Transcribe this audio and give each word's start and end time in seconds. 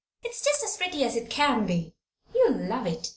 "It's 0.23 0.43
just 0.43 0.63
as 0.63 0.77
pretty 0.77 1.03
as 1.03 1.15
it 1.15 1.29
can 1.29 1.67
be 1.67 1.93
you'll 2.33 2.53
love 2.57 2.87
it! 2.87 3.09